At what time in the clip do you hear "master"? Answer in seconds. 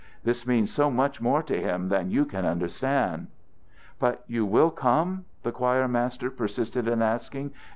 5.87-6.31